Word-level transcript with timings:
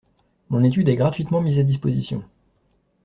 Mon 0.49 0.63
étude 0.63 0.89
est 0.89 0.95
gratuitement 0.95 1.41
mise 1.41 1.59
à 1.59 1.63
disposition. 1.63 2.23